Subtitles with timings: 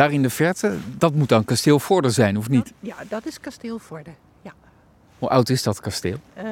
[0.00, 2.72] Daar in de verte, dat moet dan kasteel Vorden zijn, of niet?
[2.80, 4.14] Ja, dat is kasteel Vorden.
[4.42, 4.52] Ja.
[5.18, 6.16] Hoe oud is dat kasteel?
[6.34, 6.44] Eh,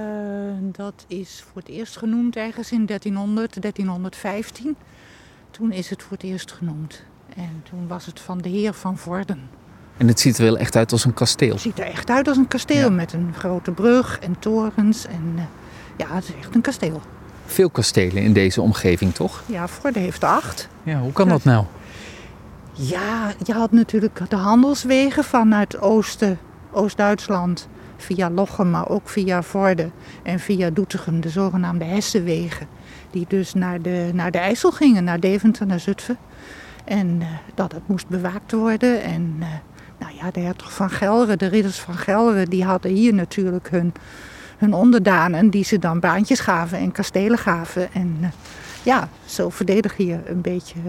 [0.61, 4.77] dat is voor het eerst genoemd ergens in 1300, 1315.
[5.51, 7.03] Toen is het voor het eerst genoemd.
[7.37, 9.41] En toen was het van de heer van Vorden.
[9.97, 11.53] En het ziet er wel echt uit als een kasteel.
[11.53, 12.91] Het ziet er echt uit als een kasteel Ja.
[12.91, 15.07] met een grote brug en torens.
[15.07, 15.43] En eh,
[15.97, 17.01] ja, het is echt een kasteel.
[17.47, 19.43] Veel kastelen in deze omgeving, toch?
[19.47, 20.69] Ja, Vorden heeft er acht.
[20.83, 21.65] Ja, hoe kan dat nou?
[22.81, 26.39] Ja, je had natuurlijk de handelswegen vanuit Oosten,
[26.71, 29.93] Oost-Duitsland via Lochem, maar ook via Vorden
[30.23, 32.67] en via Doetinchem, de zogenaamde Hessenwegen.
[33.11, 36.17] Die dus naar de, naar de IJssel gingen, naar Deventer, naar Zutphen.
[36.85, 39.03] En eh, dat het moest bewaakt worden.
[39.03, 39.49] En eh,
[39.99, 43.93] nou ja, de hertog van Gelre, de ridders van Gelre, die hadden hier natuurlijk hun,
[44.59, 47.93] hun onderdanen die ze dan baantjes gaven en kastelen gaven.
[47.93, 48.29] En eh,
[48.83, 50.81] ja, zo verdedig je een beetje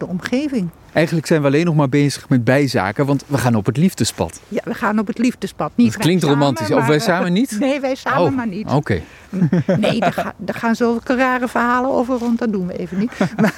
[0.00, 0.68] de omgeving.
[0.92, 4.40] Eigenlijk zijn we alleen nog maar bezig met bijzaken, want we gaan op het liefdespad.
[4.48, 5.70] Ja, we gaan op het liefdespad.
[5.74, 6.70] Niet Dat klinkt samen, romantisch.
[6.70, 7.56] Of wij samen niet?
[7.60, 8.68] Nee, wij samen Oh, maar niet.
[8.70, 9.00] Oké.
[9.78, 12.38] Nee, daar, ga- daar gaan zulke rare verhalen over rond.
[12.38, 13.12] Dat doen we even niet.
[13.36, 13.54] Maar-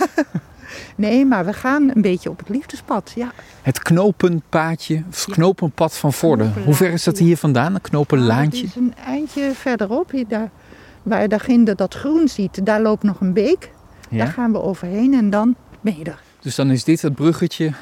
[0.97, 3.13] nee, maar we gaan een beetje op het liefdespad.
[3.15, 3.33] Ja.
[3.63, 6.53] Het knopenpaadje, of knopenpad van Vorden.
[6.65, 8.61] Hoe ver is dat hier vandaan, een knopenlaantje?
[8.61, 10.11] Het is een eindje verderop.
[10.11, 10.51] Hier, daar,
[11.03, 13.71] waar je daarginder dat groen ziet, daar loopt nog een beek.
[14.11, 16.21] Daar gaan we overheen en dan ben je er.
[16.43, 17.73] Dus dan is dit het bruggetje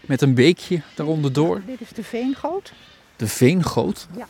[0.00, 1.62] met een beekje daaronder door.
[1.66, 2.72] Dit is de veengoot.
[3.16, 4.06] De veengoot.
[4.16, 4.26] Ja.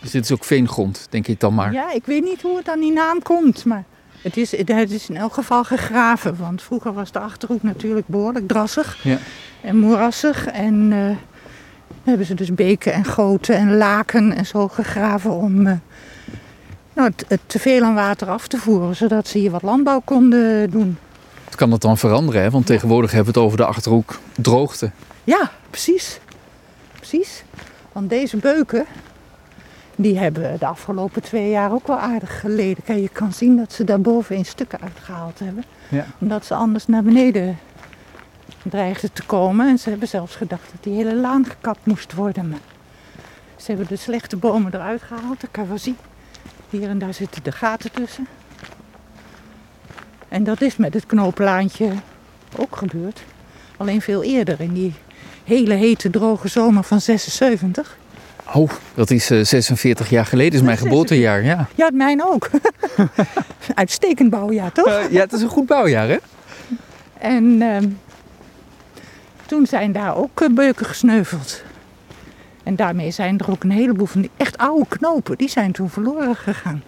[0.00, 1.72] Dus dit is ook veengrond, denk ik dan maar.
[1.72, 3.84] Ja, ik weet niet hoe het aan die naam komt, maar
[4.22, 6.36] het is, het is in elk geval gegraven.
[6.36, 9.18] Want vroeger was de Achterhoek natuurlijk behoorlijk drassig Ja.
[9.60, 10.46] en moerassig.
[10.46, 11.16] En eh,
[12.04, 15.76] hebben ze dus beken en goten en laken en zo gegraven om eh,
[16.92, 18.96] nou, het, het teveel aan water af te voeren.
[18.96, 20.98] Zodat ze hier wat landbouw konden doen.
[21.52, 22.50] Het kan dat dan veranderen, hè?
[22.50, 24.90] want tegenwoordig hebben we het over de Achterhoek droogte.
[25.24, 26.20] Ja, precies.
[26.96, 27.44] Precies.
[27.92, 28.86] Want deze beuken,
[29.96, 32.84] die hebben de afgelopen twee jaar ook wel aardig geleden.
[32.84, 35.64] Kijk, je kan zien dat ze daarboven in stukken uitgehaald hebben.
[35.88, 36.06] Ja.
[36.18, 37.58] Omdat ze anders naar beneden
[38.62, 39.68] dreigden te komen.
[39.68, 42.48] En ze hebben zelfs gedacht dat die hele laan gekapt moest worden.
[42.48, 42.60] Maar
[43.56, 45.40] ze hebben de slechte bomen eruit gehaald.
[45.40, 45.96] Je wel zien.
[46.70, 48.26] Hier en daar zitten de gaten tussen.
[50.32, 51.88] En dat is met het knoopplaantje
[52.56, 53.22] ook gebeurd.
[53.76, 54.94] Alleen veel eerder, in die
[55.44, 57.96] hele hete droge zomer van 76.
[58.54, 60.88] Oh, dat is eh, 46 jaar geleden, is mijn 46.
[60.88, 61.44] geboortejaar.
[61.44, 61.66] Ja.
[61.74, 62.50] Ja, het mijn ook.
[63.74, 64.86] Uitstekend bouwjaar, toch?
[64.86, 66.16] Eh, ja, het is een goed bouwjaar, hè?
[67.18, 67.88] En ehm,
[69.46, 71.62] toen zijn daar ook eh, beuken gesneuveld.
[72.62, 75.90] En daarmee zijn er ook een heleboel van die echt oude knopen, die zijn toen
[75.90, 76.82] verloren gegaan.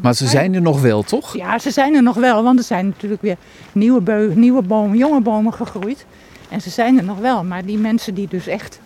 [0.00, 1.36] Maar ze zijn er nog wel, toch?
[1.36, 3.36] Ja, ze zijn er nog wel, want er zijn natuurlijk weer
[3.72, 6.06] nieuwe, beu- nieuwe bomen, jonge bomen gegroeid.
[6.48, 8.80] En ze zijn er nog wel, maar die mensen die dus echt,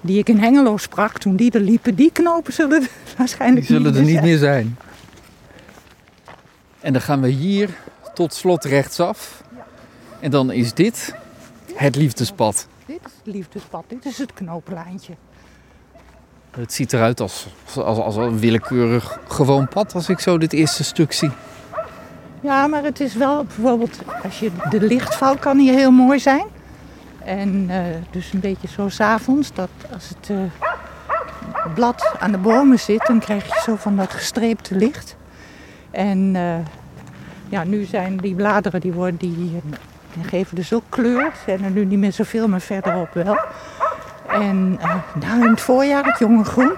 [0.00, 2.88] die ik in Hengelo sprak toen die er liepen, die knopen zullen er
[3.18, 4.24] waarschijnlijk Die zullen er niet zijn.
[4.24, 4.76] meer zijn.
[6.80, 7.70] En dan gaan we hier
[8.14, 9.42] tot slot rechtsaf.
[10.20, 11.14] En dan is dit
[11.74, 12.66] het liefdespad.
[12.86, 15.12] Dit is het liefdespad, dit is het knooplijntje.
[16.58, 20.84] Het ziet eruit als, als, als een willekeurig gewoon pad als ik zo dit eerste
[20.84, 21.30] stuk zie.
[22.40, 26.46] Ja, maar het is wel bijvoorbeeld, als je de lichtval kan hier heel mooi zijn.
[27.24, 27.80] En eh,
[28.10, 30.36] dus een beetje zo s'avonds, dat als het eh,
[31.74, 35.16] blad aan de bomen zit, dan krijg je zo van dat gestreepte licht.
[35.90, 36.54] En eh,
[37.48, 39.60] ja, nu zijn die bladeren, die, worden, die,
[40.14, 41.32] die geven dus ook kleur.
[41.44, 43.38] Zijn er nu niet meer zoveel, maar verderop wel.
[44.28, 44.78] En
[45.20, 46.72] nou, in het voorjaar, het jonge groen,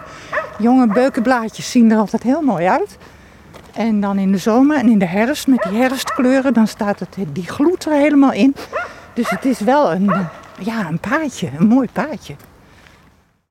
[0.59, 2.99] jonge beukenblaadjes zien er altijd heel mooi uit.
[3.73, 7.17] En dan in de zomer en in de herfst met die herfstkleuren, dan staat het,
[7.33, 8.55] die gloed er helemaal in.
[9.15, 10.13] Dus het is wel een,
[10.59, 12.35] ja, een paadje, een mooi paadje.